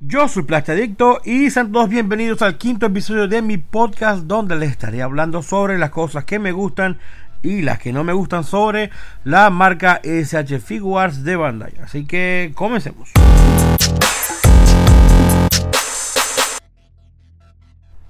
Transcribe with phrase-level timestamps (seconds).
[0.00, 4.70] Yo soy Adicto y sean todos bienvenidos al quinto episodio de mi podcast donde les
[4.70, 6.98] estaré hablando sobre las cosas que me gustan
[7.42, 8.92] y las que no me gustan sobre
[9.24, 11.74] la marca SH Figuarts de Bandai.
[11.82, 13.10] Así que comencemos.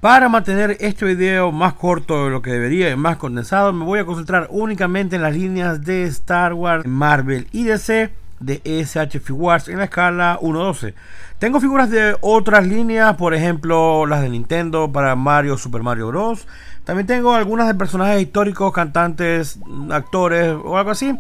[0.02, 4.00] Para mantener este video más corto de lo que debería y más condensado, me voy
[4.00, 9.68] a concentrar únicamente en las líneas de Star Wars, Marvel y DC de SH Figuarts
[9.68, 10.94] en la escala 1.12.
[11.38, 16.46] Tengo figuras de otras líneas, por ejemplo las de Nintendo para Mario, Super Mario Bros.
[16.84, 19.58] También tengo algunas de personajes históricos, cantantes,
[19.90, 21.14] actores o algo así.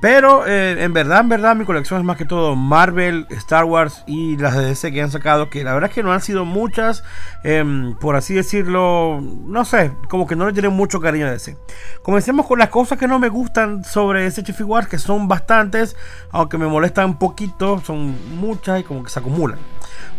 [0.00, 4.04] Pero eh, en verdad, en verdad, mi colección es más que todo Marvel, Star Wars
[4.06, 5.50] y las de DC que han sacado.
[5.50, 7.02] Que la verdad es que no han sido muchas,
[7.42, 9.20] em, por así decirlo.
[9.20, 11.56] No sé, como que no le tienen mucho cariño a DC.
[12.02, 14.44] Comencemos con las cosas que no me gustan sobre ese
[14.88, 15.96] que son bastantes,
[16.30, 17.80] aunque me molestan poquito.
[17.84, 19.58] Son muchas y como que se acumulan.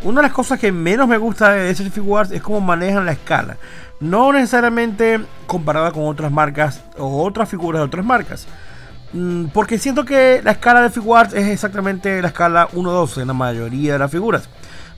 [0.03, 3.13] Una de las cosas que menos me gusta de ese Wars es cómo manejan la
[3.13, 3.58] escala.
[4.02, 8.47] No necesariamente comparada con otras marcas o otras figuras de otras marcas.
[9.13, 13.33] Mm, porque siento que la escala de Figuarts es exactamente la escala 1-12 en la
[13.33, 14.49] mayoría de las figuras.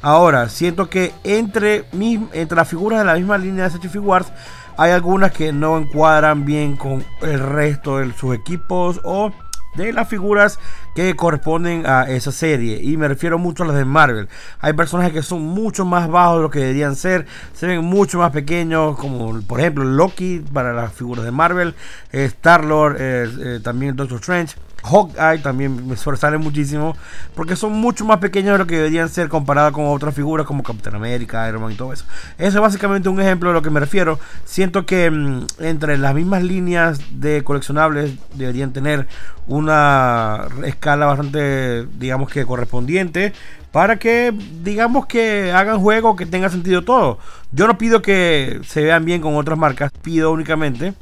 [0.01, 1.85] Ahora, siento que entre,
[2.33, 4.31] entre las figuras de la misma línea de SH Figuarts
[4.77, 9.31] hay algunas que no encuadran bien con el resto de sus equipos o
[9.75, 10.59] de las figuras
[10.95, 12.81] que corresponden a esa serie.
[12.81, 14.27] Y me refiero mucho a las de Marvel.
[14.59, 17.25] Hay personajes que son mucho más bajos de lo que deberían ser.
[17.53, 18.97] Se ven mucho más pequeños.
[18.97, 21.75] Como por ejemplo Loki para las figuras de Marvel.
[22.11, 24.55] Eh, Star-Lord, eh, eh, también Doctor Strange.
[24.83, 26.95] Hawkeye también me sobresale muchísimo
[27.35, 30.63] porque son mucho más pequeños de lo que deberían ser comparados con otras figuras como
[30.63, 32.05] Capitán América, Iron Man y todo eso.
[32.37, 34.19] Eso es básicamente un ejemplo de lo que me refiero.
[34.45, 39.07] Siento que mm, entre las mismas líneas de coleccionables deberían tener
[39.47, 43.33] una escala bastante, digamos que correspondiente
[43.71, 47.19] para que digamos que hagan juego que tenga sentido todo.
[47.51, 50.93] Yo no pido que se vean bien con otras marcas, pido únicamente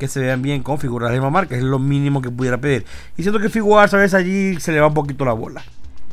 [0.00, 1.54] que se vean bien con figuras de misma marca.
[1.54, 2.84] Es lo mínimo que pudiera pedir.
[3.16, 5.62] Y siento que Figuarts a veces allí se le va un poquito la bola.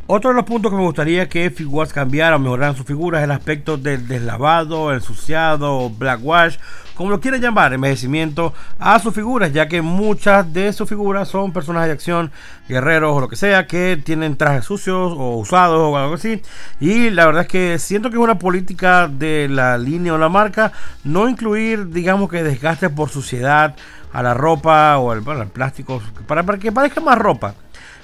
[0.06, 3.26] Otro de los puntos que me gustaría que Figuarts cambiara o mejoraran sus figuras es
[3.26, 6.58] el aspecto del deslavado, ensuciado, blackwash,
[6.98, 11.54] como lo quieran llamar, envejecimiento a sus figuras, ya que muchas de sus figuras son
[11.54, 12.32] personajes de acción,
[12.68, 16.42] guerreros o lo que sea, que tienen trajes sucios o usados o algo así.
[16.80, 20.28] Y la verdad es que siento que es una política de la línea o la
[20.28, 20.72] marca
[21.04, 23.76] no incluir, digamos que desgaste por suciedad
[24.12, 27.54] a la ropa o al, plástico, para que parezca más ropa.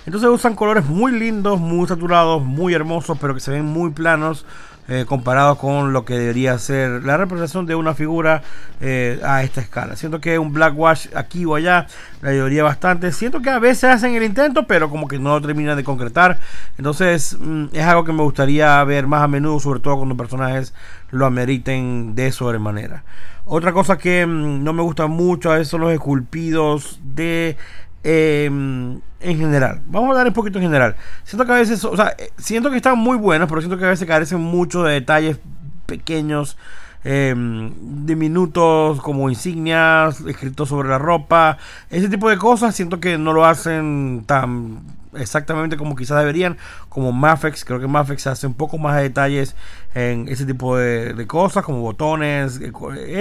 [0.06, 4.46] Entonces usan colores muy lindos, muy saturados, muy hermosos, pero que se ven muy planos
[4.90, 8.44] eh, comparado con lo que debería ser la representación de una figura
[8.82, 9.96] eh, a esta escala.
[9.96, 11.88] Siento que un black wash aquí o allá
[12.22, 13.14] le ayudaría bastante.
[13.14, 16.38] Siento que a veces hacen el intento, pero como que no lo terminan de concretar.
[16.78, 20.74] Entonces mm, es algo que me gustaría ver más a menudo, sobre todo cuando personajes
[21.12, 23.04] lo ameriten de sobremanera.
[23.46, 27.56] Otra cosa que mm, no me gusta mucho a veces son los esculpidos de
[28.04, 30.96] Em, en general, vamos a hablar un poquito en general.
[31.24, 33.86] Siento que a veces, o sea, eh, siento que están muy buenos, pero siento que
[33.86, 35.40] a veces carecen mucho de detalles
[35.86, 36.58] pequeños,
[37.06, 37.72] em,
[38.06, 41.58] diminutos, como insignias, escritos sobre la ropa,
[41.90, 42.76] ese tipo de cosas.
[42.76, 44.82] Siento que no lo hacen tan
[45.16, 46.58] exactamente como quizás deberían,
[46.90, 47.66] como Mafex.
[47.66, 49.56] Creo que Mafex hace un poco más de detalles
[49.96, 52.72] en ese tipo de, cosas, como botones, eh,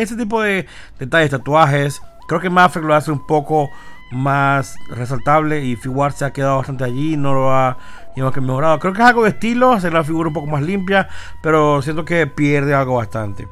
[0.00, 0.66] ese tipo de
[0.98, 2.02] detalles, tatuajes.
[2.26, 3.70] Creo que Mafex lo hace un poco
[4.12, 7.76] más resaltable y Figuar se ha quedado bastante allí, no lo ha
[8.14, 8.78] que mejorado.
[8.78, 11.08] Creo que es algo de estilo, hacer la figura un poco más limpia,
[11.42, 13.48] pero siento que pierde algo bastante.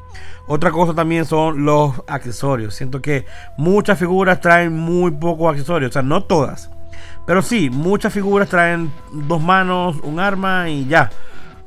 [0.47, 2.75] Otra cosa también son los accesorios.
[2.75, 3.27] Siento que
[3.57, 6.71] muchas figuras traen muy pocos accesorios, o sea, no todas.
[7.27, 11.11] Pero sí, muchas figuras traen dos manos, un arma y ya.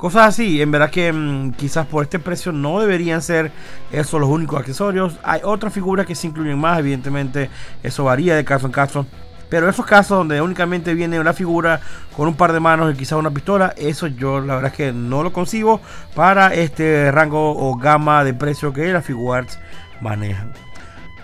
[0.04, 3.54] Cosas así, en verdad que mm, quizás por este precio no deberían ser
[3.90, 5.16] esos los únicos accesorios.
[5.24, 7.50] Hay otras figuras que se incluyen más, evidentemente
[7.84, 9.06] eso varía de caso en caso.
[9.48, 11.80] Pero esos casos donde únicamente viene una figura
[12.18, 14.92] con un par de manos y quizás una pistola, eso yo la verdad es que
[14.92, 15.80] no lo concibo
[16.14, 19.58] para este rango o gama de precio que las figuras
[20.02, 20.52] manejan.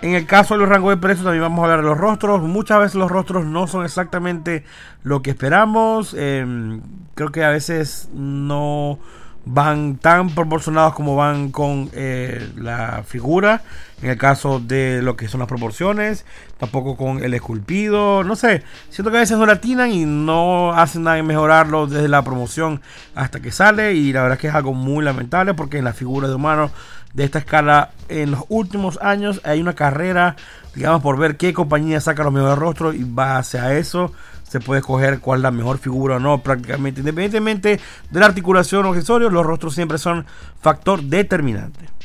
[0.02, 2.40] En el caso de los rangos de precios también vamos a hablar de los rostros.
[2.40, 4.64] Muchas veces los rostros no son exactamente
[5.02, 6.14] lo que esperamos.
[6.14, 6.80] Em,
[7.14, 8.98] creo que a veces no
[9.44, 13.62] van tan proporcionados como van con eh, la figura.
[14.02, 16.24] En el caso de lo que son las proporciones,
[16.58, 21.02] tampoco con el esculpido, no sé, siento que a veces no latinan y no hacen
[21.04, 22.80] nada en mejorarlo desde la promoción
[23.14, 25.96] hasta que sale y la verdad es que es algo muy lamentable porque en las
[25.96, 26.70] figuras de humanos
[27.12, 30.36] de esta escala en los últimos años hay una carrera,
[30.74, 34.12] digamos, por ver qué compañía saca los mejores rostros y base a eso
[34.50, 37.02] se puede escoger cuál es la mejor figura o no, prácticamente.
[37.02, 37.78] Independientemente
[38.10, 40.26] de la articulación o accesorios, los rostros siempre son
[40.60, 41.99] factor determinante.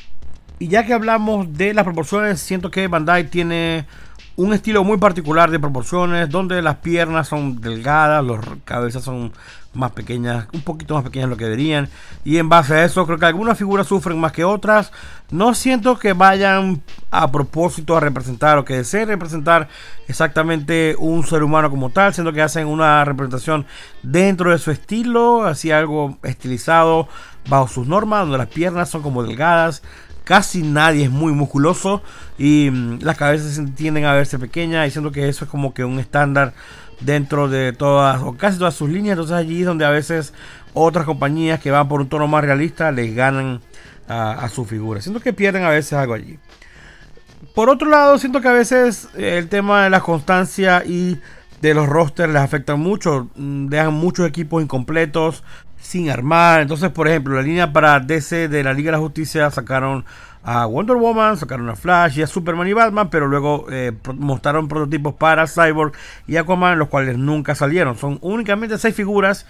[0.60, 3.86] Y ya que hablamos de las proporciones, siento que Bandai tiene
[4.38, 9.32] un estilo muy particular de proporciones, donde las piernas son delgadas, las cabezas son
[9.74, 11.90] más pequeñas, un poquito más pequeñas de lo que deberían.
[12.24, 14.92] Y en base a eso, creo que algunas figuras sufren más que otras.
[15.32, 16.82] No siento que vayan
[17.12, 19.70] a propósito a representar o que deseen representar
[20.08, 23.66] exactamente un ser humano como tal, siendo que hacen una representación
[24.04, 27.08] dentro de su estilo, así algo estilizado
[27.48, 29.84] bajo sus normas, donde las piernas son como delgadas,
[30.26, 32.02] casi nadie es muy musculoso
[32.38, 36.00] y mm, las cabezas tienden a verse pequeñas, diciendo que eso es como que un
[36.00, 36.54] estándar
[37.00, 39.14] dentro de todas o casi todas sus líneas.
[39.14, 40.34] Entonces allí es donde a veces
[40.74, 43.62] otras compañías que van por un tono más realista les ganan
[44.08, 45.02] a, su figura.
[45.02, 46.38] Siento que pierden a veces algo allí.
[47.54, 51.20] Por otro lado, siento que a veces el tema de la constancia y
[51.62, 53.30] de los rosters les afecta mucho.
[53.36, 55.44] Mm, dejan muchos equipos incompletos
[55.86, 56.62] sin armar.
[56.62, 60.04] Entonces, por ejemplo, la línea para DC de la Liga de la Justicia sacaron
[60.44, 64.68] a Wonder Woman, sacaron a Flash y a Superman y Batman, pero luego eh, mostraron
[64.68, 65.94] prototipos para Cyborg
[66.28, 67.98] y Aquaman, los cuales nunca salieron.
[67.98, 69.46] Son únicamente seis figuras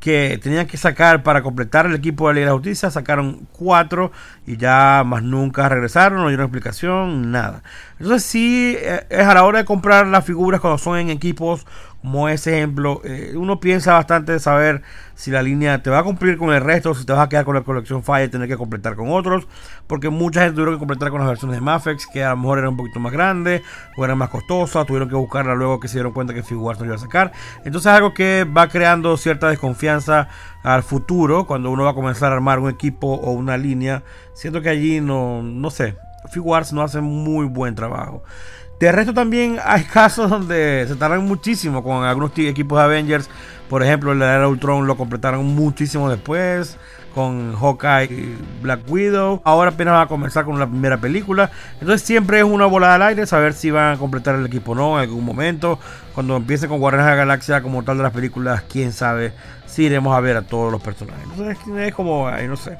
[0.00, 3.48] que tenían que sacar para completar el equipo de la Liga de la Justicia, sacaron
[3.52, 4.12] cuatro
[4.46, 7.62] y ya más nunca regresaron, no dieron explicación, nada.
[7.98, 11.66] Entonces sí, eh, es a la hora de comprar las figuras cuando son en equipos
[12.06, 14.82] como ejemplo, eh, uno piensa bastante de saber
[15.16, 17.44] si la línea te va a cumplir con el resto, si te vas a quedar
[17.44, 19.48] con la colección Fire y tener que completar con otros,
[19.88, 22.58] porque mucha gente tuvieron que completar con las versiones de Mafex, que a lo mejor
[22.58, 23.62] eran un poquito más grandes
[23.96, 26.86] o eran más costosas, tuvieron que buscarla luego que se dieron cuenta que Figuarts no
[26.86, 27.32] iba a sacar.
[27.64, 30.28] Entonces es algo que va creando cierta desconfianza
[30.62, 34.04] al futuro, cuando uno va a comenzar a armar un equipo o una línea.
[34.32, 35.96] Siento que allí no, no sé,
[36.28, 38.22] Figuarts no hace muy buen trabajo.
[38.78, 43.30] De resto también hay casos donde se tardan muchísimo con algunos equipos de Avengers.
[43.68, 46.76] Por ejemplo, el era Ultron lo completaron muchísimo después.
[47.14, 49.40] Con Hawkeye y Black Widow.
[49.42, 51.50] Ahora apenas va a comenzar con la primera película.
[51.80, 54.74] Entonces siempre es una volada al aire saber si van a completar el equipo o
[54.74, 55.78] no en algún momento.
[56.14, 59.32] Cuando empiece con Guardianes de la Galaxia como tal de las películas, quién sabe
[59.64, 61.24] si iremos a ver a todos los personajes.
[61.24, 62.76] Entonces es como, ahí no sé.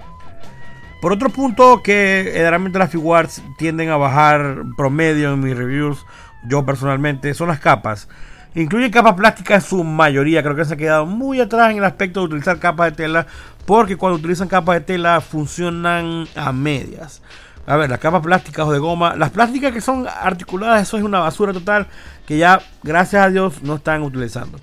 [1.01, 6.05] Por otro punto, que generalmente las figuarts tienden a bajar promedio en mis reviews,
[6.49, 8.09] yo personalmente, son las capas.
[8.55, 11.85] Incluyen capas plásticas en su mayoría, creo que se ha quedado muy atrás en el
[11.85, 13.27] aspecto de utilizar capas de tela,
[13.67, 17.21] porque cuando utilizan capas de tela funcionan a medias.
[17.67, 21.03] A ver, las capas plásticas o de goma, las plásticas que son articuladas, eso es
[21.03, 21.87] una basura total
[22.25, 24.59] que ya, gracias a Dios, no están utilizando.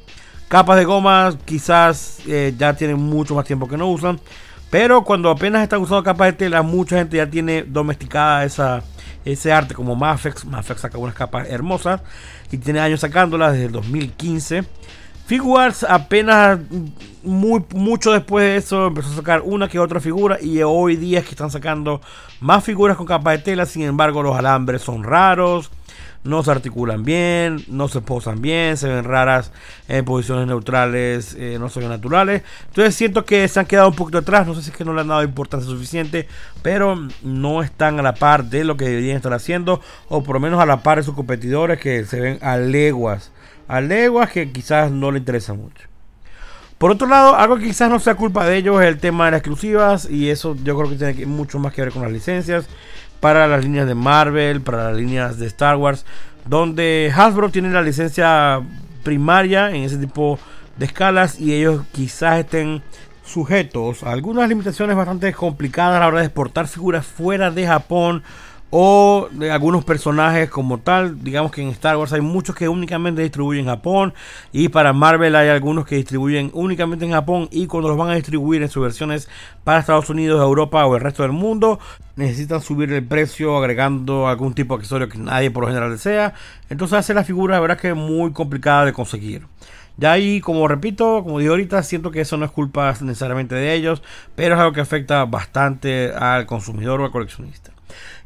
[0.47, 4.19] Capas de goma quizás eh, ya tienen mucho más tiempo que no usan.
[4.73, 8.81] Pero cuando apenas están usando capas de tela, mucha gente ya tiene domesticada esa,
[9.23, 10.45] ese arte como Mafex.
[10.45, 12.01] Mafex saca unas capas hermosas
[12.51, 14.63] y tiene años sacándolas desde el 2015.
[15.27, 16.57] Figuarts apenas
[17.21, 21.19] muy, mucho después de eso empezó a sacar una que otra figura y hoy día
[21.19, 22.01] es que están sacando
[22.39, 23.67] más figuras con capas de tela.
[23.67, 25.69] Sin embargo, los alambres son raros
[26.23, 29.51] no se articulan bien, no se posan bien, se ven raras
[29.87, 32.43] en posiciones neutrales, eh, no son naturales.
[32.67, 34.93] Entonces siento que se han quedado un poquito atrás, no sé si es que no
[34.93, 36.27] le han dado importancia suficiente,
[36.61, 40.39] pero no están a la par de lo que deberían estar haciendo, o por lo
[40.39, 43.31] menos a la par de sus competidores que se ven a leguas,
[43.67, 45.93] a leguas que quizás no le interesa mucho.
[46.77, 49.31] Por otro lado, algo que quizás no sea culpa de ellos es el tema de
[49.31, 52.67] las exclusivas y eso yo creo que tiene mucho más que ver con las licencias
[53.23, 56.05] para las líneas de Marvel, para las líneas de Star Wars,
[56.45, 58.61] donde Hasbro tiene la licencia
[59.01, 60.37] primaria en ese tipo
[60.75, 62.83] de escalas y ellos quizás estén
[63.23, 68.23] sujetos a algunas limitaciones bastante complicadas a la hora de exportar figuras fuera de Japón
[68.75, 71.23] o de algunos personajes como tal.
[71.23, 74.15] Digamos que en Star Wars hay muchos que únicamente distribuyen en Japón
[74.51, 78.15] y para Marvel hay algunos que distribuyen únicamente en Japón y cuando los van a
[78.15, 79.29] distribuir en sus versiones
[79.63, 81.79] para Estados Unidos, Europa o el resto del mundo
[82.15, 86.33] necesitan subir el precio agregando algún tipo de accesorio que nadie por lo general desea.
[86.67, 89.45] Entonces hace la figura, la verdad que es muy complicada de conseguir.
[89.97, 93.75] Ya ahí, como repito, como digo ahorita, siento que eso no es culpa necesariamente de
[93.75, 94.01] ellos,
[94.33, 97.72] pero es algo que afecta bastante al consumidor o al coleccionista.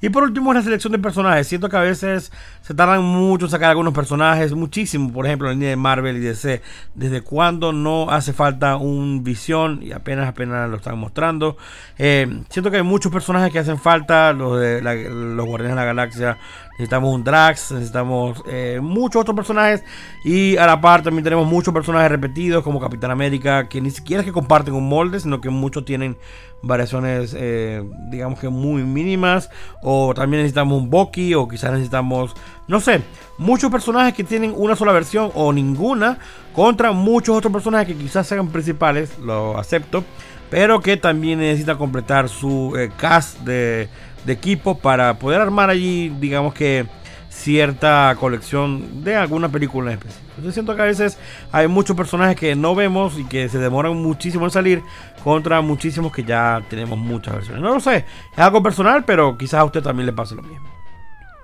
[0.01, 1.47] Y por último, la selección de personajes.
[1.47, 5.11] Siento que a veces se tardan mucho en sacar algunos personajes, muchísimo.
[5.11, 6.61] Por ejemplo, en la línea de Marvel y DC.
[6.93, 11.57] Desde cuando no hace falta un visión y apenas, apenas lo están mostrando.
[11.97, 14.33] Eh, siento que hay muchos personajes que hacen falta.
[14.33, 16.37] Los de los Guardianes de la Galaxia.
[16.77, 19.83] Necesitamos un Drax, necesitamos eh, muchos otros personajes.
[20.23, 24.21] Y a la par también tenemos muchos personajes repetidos, como Capitán América, que ni siquiera
[24.21, 26.17] es que comparten un molde, sino que muchos tienen
[26.61, 29.49] variaciones, eh, digamos que muy mínimas.
[29.81, 32.35] O también necesitamos un Bucky, o quizás necesitamos,
[32.67, 33.01] no sé,
[33.39, 36.19] muchos personajes que tienen una sola versión o ninguna,
[36.53, 40.03] contra muchos otros personajes que quizás sean principales, lo acepto,
[40.49, 43.89] pero que también necesitan completar su eh, cast de,
[44.25, 46.85] de equipo para poder armar allí, digamos que
[47.29, 50.41] cierta colección de alguna película en específico.
[50.43, 51.17] Yo siento que a veces
[51.51, 54.83] hay muchos personajes que no vemos y que se demoran muchísimo en salir
[55.23, 57.61] contra muchísimos que ya tenemos muchas versiones.
[57.61, 60.67] No lo sé, es algo personal, pero quizás a usted también le pase lo mismo.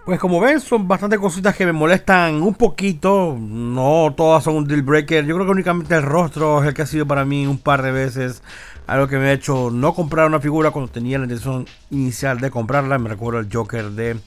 [0.06, 3.38] Pues como ven, son bastantes cositas que me molestan un poquito.
[3.40, 5.26] No todas son un deal breaker.
[5.26, 7.82] Yo creo que únicamente el rostro es el que ha sido para mí un par
[7.82, 8.44] de veces
[8.88, 12.52] algo que me ha hecho no comprar una figura cuando tenía la intención inicial de
[12.52, 12.98] comprarla.
[12.98, 14.20] Me recuerdo el Joker de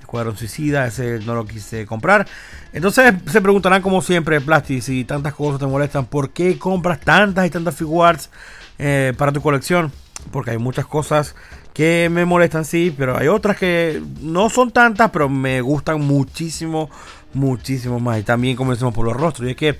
[0.00, 2.26] Escuadrón Suicida, ese no lo quise comprar.
[2.72, 7.46] Entonces se preguntarán como siempre, Plastic, si tantas cosas te molestan, ¿por qué compras tantas
[7.46, 8.30] y tantas figuras
[8.78, 9.92] eh, para tu colección?
[10.30, 11.34] Porque hay muchas cosas
[11.72, 16.88] que me molestan, sí, pero hay otras que no son tantas, pero me gustan muchísimo,
[17.34, 18.20] muchísimo más.
[18.20, 19.48] Y también comencemos por los rostros.
[19.48, 19.78] Y es que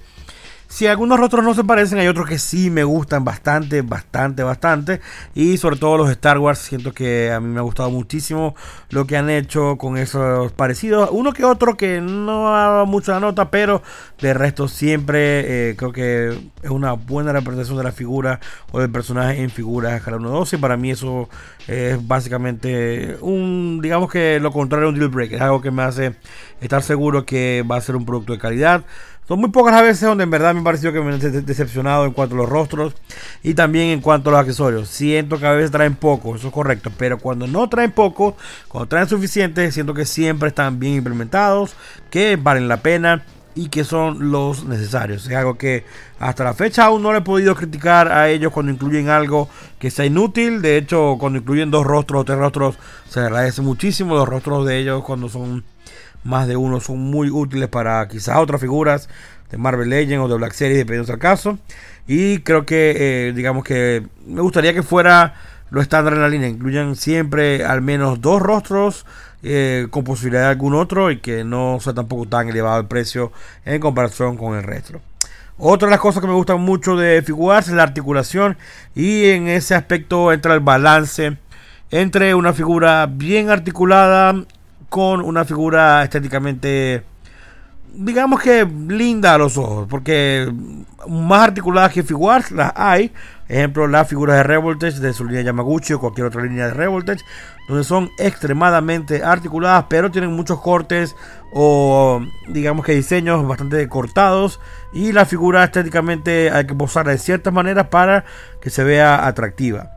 [0.75, 5.01] si algunos rostros no se parecen, hay otros que sí me gustan bastante, bastante, bastante.
[5.33, 8.57] Y sobre todo los Star Wars, siento que a mí me ha gustado muchísimo
[8.91, 11.11] lo que han hecho con esos parecidos.
[11.13, 13.83] Uno que otro que no ha mucho la nota, pero
[14.21, 18.41] de resto siempre eh, creo que es una buena representación de la figura
[18.73, 20.59] o del personaje en figuras de escala 1-12.
[20.59, 21.29] Para mí eso
[21.69, 25.37] es básicamente un, digamos que lo contrario de un deal breaker.
[25.37, 26.17] Es algo que me hace
[26.61, 28.85] estar seguro que va a ser un producto de calidad.
[29.27, 32.05] Son muy pocas las veces donde en verdad me ha parecido que me he decepcionado
[32.05, 32.95] en cuanto a los rostros
[33.43, 34.89] y también en cuanto a los accesorios.
[34.89, 38.37] Siento que a veces traen poco, eso es correcto, pero cuando no traen poco,
[38.69, 41.75] cuando traen suficiente, siento que siempre están bien implementados,
[42.11, 45.27] que valen la pena y que son los necesarios.
[45.27, 45.85] Es algo que
[46.19, 49.91] hasta la fecha aún no le he podido criticar a ellos cuando incluyen algo que
[49.91, 50.61] sea inútil.
[50.61, 52.77] De hecho, cuando incluyen dos rostros o tres rostros,
[53.09, 55.65] se agradece muchísimo los rostros de ellos cuando son
[56.25, 59.09] más de uno son muy útiles para quizás otras figuras
[59.51, 61.59] de Marvel Legends o de Black Series, dependiendo del caso.
[62.07, 65.35] Y creo que, eh, digamos que me gustaría que fuera
[65.71, 66.49] lo estándar en la línea.
[66.49, 69.07] Incluyan siempre al menos dos rostros
[69.43, 73.33] eh, con posibilidad de algún otro y que no sea tampoco tan elevado el precio
[73.65, 75.01] en comparación con el resto.
[75.57, 78.57] Otra de las cosas que me gustan mucho de figuras es la articulación
[78.95, 81.37] y en ese aspecto entra el balance
[81.91, 84.35] entre una figura bien articulada
[84.95, 87.03] con una figura estéticamente,
[87.95, 90.49] digamos que linda a los ojos, porque
[91.09, 93.13] más articuladas que figuras las hay.
[93.49, 97.25] Ejemplo, las figuras de Revoltage de su línea Yamaguchi o cualquier otra línea de Revoltage,
[97.67, 101.17] donde son extremadamente articuladas, pero tienen muchos cortes
[101.53, 104.61] o digamos que diseños bastante cortados.
[104.93, 108.25] Y la figura estéticamente hay que posarla de ciertas maneras para
[108.63, 109.94] que se vea atractiva.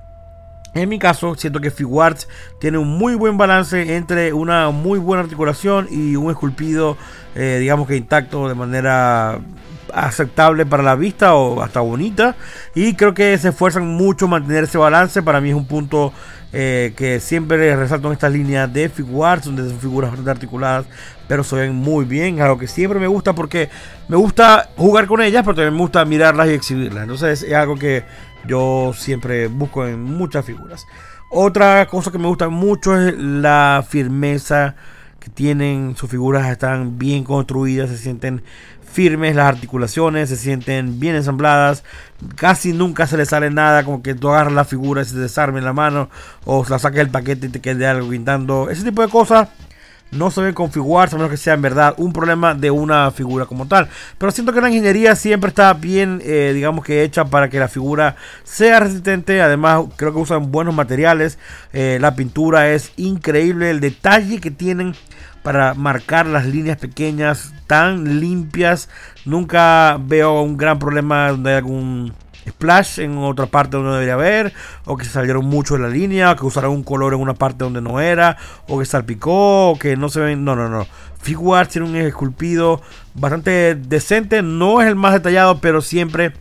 [0.77, 2.27] En mi caso, siento que Figuarts
[2.59, 6.97] tiene un muy buen balance entre una muy buena articulación y un esculpido,
[7.33, 9.39] eh, digamos que intacto de manera
[9.93, 12.35] aceptable para la vista o hasta bonita.
[12.75, 15.23] Y creo que se esfuerzan mucho en mantener ese balance.
[15.23, 16.13] Para mí es un punto
[16.53, 20.85] eh, que siempre resalto en estas líneas de Figuarts, donde son figuras bastante articuladas,
[21.27, 22.39] pero se ven muy bien.
[22.39, 23.69] Algo que siempre me gusta porque
[24.07, 27.03] me gusta jugar con ellas, pero también me gusta mirarlas y exhibirlas.
[27.03, 28.03] Entonces es algo que
[28.47, 30.85] yo siempre busco en muchas figuras.
[31.29, 34.75] Otra cosa que me gusta mucho es la firmeza
[35.19, 35.95] que tienen.
[35.97, 38.43] Sus figuras están bien construidas, se sienten
[38.89, 41.83] firmes las articulaciones, se sienten bien ensambladas.
[42.35, 45.59] Casi nunca se le sale nada, como que tú agarras la figura y se desarme
[45.59, 46.09] en la mano,
[46.45, 48.69] o la saques del paquete y te quede algo guindando.
[48.69, 49.49] Ese tipo de cosas
[50.11, 53.45] no se ven configurarse a menos que sea en verdad un problema de una figura
[53.45, 53.89] como tal.
[54.17, 57.67] Pero siento que la ingeniería siempre está bien, eh, digamos que hecha para que la
[57.67, 59.41] figura sea resistente.
[59.41, 61.37] Además, creo que usan buenos materiales.
[61.73, 63.69] Eh, la pintura es increíble.
[63.69, 64.95] El detalle que tienen
[65.43, 68.89] para marcar las líneas pequeñas tan limpias.
[69.25, 72.13] Nunca veo un gran problema hay algún
[72.47, 74.53] splash en otra parte donde debería haber,
[74.85, 77.33] o que se salieron mucho de la línea, o que usaron un color en una
[77.33, 78.37] parte donde no era,
[78.67, 80.43] o que salpicó, o que no se ven.
[80.43, 80.87] No, no, no.
[81.21, 82.81] Figuarts tiene un esculpido
[83.13, 86.33] bastante decente, no es el más detallado, pero siempre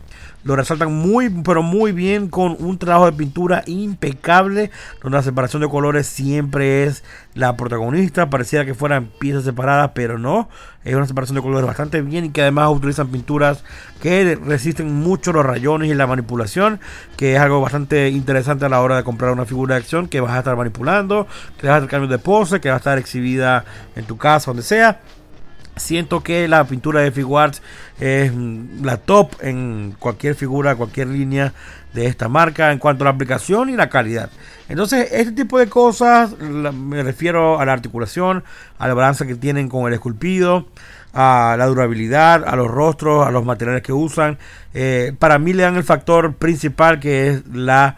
[0.47, 4.71] lo resaltan muy, pero muy bien con un trabajo de pintura impecable,
[5.03, 8.29] donde la separación de colores siempre es la protagonista.
[8.29, 10.47] Pareciera que fueran piezas separadas, pero no.
[10.85, 13.65] Es una separación de colores bastante bien y que además utilizan pinturas
[14.01, 16.79] que resisten mucho los rayones y la manipulación,
[17.17, 20.21] que es algo bastante interesante a la hora de comprar una figura de acción que
[20.21, 21.27] vas a estar manipulando,
[21.57, 23.65] que vas a hacer cambios de pose, que va a estar exhibida
[23.97, 25.01] en tu casa, donde sea.
[25.77, 27.61] Siento que la pintura de Figuarts
[27.99, 28.31] es
[28.81, 31.53] la top en cualquier figura, cualquier línea
[31.93, 34.29] de esta marca en cuanto a la aplicación y la calidad.
[34.69, 38.43] Entonces, este tipo de cosas, me refiero a la articulación,
[38.77, 40.67] a la balanza que tienen con el esculpido,
[41.13, 44.37] a la durabilidad, a los rostros, a los materiales que usan.
[44.73, 47.97] Eh, para mí le dan el factor principal que es la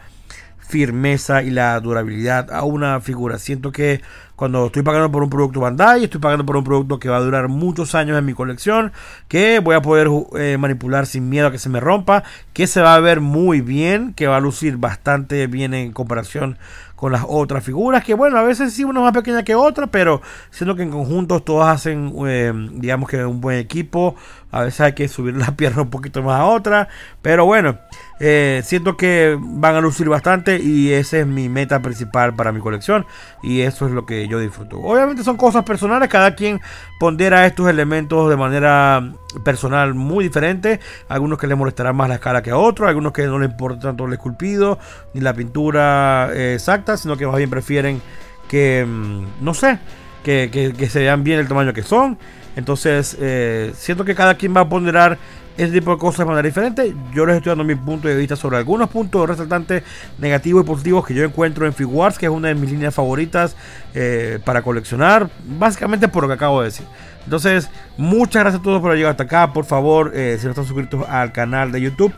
[0.58, 3.38] firmeza y la durabilidad a una figura.
[3.38, 4.00] Siento que
[4.40, 7.20] cuando estoy pagando por un producto Bandai, estoy pagando por un producto que va a
[7.20, 8.90] durar muchos años en mi colección,
[9.28, 12.80] que voy a poder eh, manipular sin miedo a que se me rompa, que se
[12.80, 16.56] va a ver muy bien, que va a lucir bastante bien en comparación
[17.00, 20.20] con las otras figuras, que bueno, a veces sí una más pequeña que otra, pero
[20.50, 24.16] siendo que en conjunto todas hacen, eh, digamos que un buen equipo,
[24.50, 26.88] a veces hay que subir la pierna un poquito más a otra,
[27.22, 27.78] pero bueno,
[28.20, 32.60] eh, siento que van a lucir bastante y esa es mi meta principal para mi
[32.60, 33.06] colección
[33.42, 34.78] y eso es lo que yo disfruto.
[34.80, 36.60] Obviamente son cosas personales, cada quien
[36.98, 39.12] pondera estos elementos de manera
[39.44, 43.26] personal muy diferente, algunos que le molestará más la escala que a otros, algunos que
[43.26, 44.78] no les importa tanto el esculpido
[45.12, 48.00] ni la pintura eh, exacta, sino que más bien prefieren
[48.48, 49.78] que, mm, no sé,
[50.24, 52.18] que, que se vean bien el tamaño que son.
[52.56, 55.18] Entonces, eh, siento que cada quien va a ponderar
[55.56, 56.94] ese tipo de cosas de manera diferente.
[57.14, 59.82] Yo les estoy dando mi punto de vista sobre algunos puntos resaltantes
[60.18, 63.56] negativos y positivos que yo encuentro en Figuarts, que es una de mis líneas favoritas
[63.94, 65.28] eh, para coleccionar,
[65.58, 66.86] básicamente por lo que acabo de decir.
[67.24, 69.52] Entonces, muchas gracias a todos por llegar hasta acá.
[69.52, 72.12] Por favor, eh, si no están suscritos al canal de YouTube,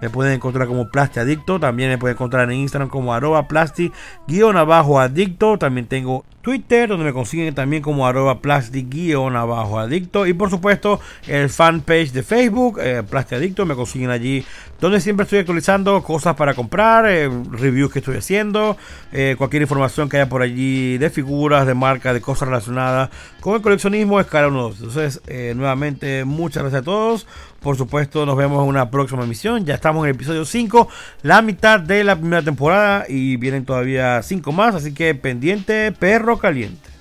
[0.00, 1.60] me pueden encontrar como Plasti Adicto.
[1.60, 3.92] También me pueden encontrar en Instagram como arroba plasti
[4.26, 5.58] guion abajo adicto.
[5.58, 10.28] También tengo Twitter, donde me consiguen también como arroba plastic guion abajo adicto.
[10.28, 14.44] Y por supuesto, el fanpage de Facebook, eh, Adicto, me consiguen allí,
[14.80, 18.76] donde siempre estoy actualizando cosas para comprar, eh, reviews que estoy haciendo,
[19.10, 23.10] eh, cualquier información que haya por allí de figuras, de marcas, de cosas relacionadas
[23.40, 24.68] con el coleccionismo, escala 1.
[24.68, 27.26] Entonces, eh, nuevamente, muchas gracias a todos.
[27.60, 29.64] Por supuesto, nos vemos en una próxima emisión.
[29.64, 30.88] Ya estamos en el episodio 5,
[31.22, 36.38] la mitad de la primera temporada y vienen todavía 5 más, así que pendiente, perro
[36.38, 36.95] caliente.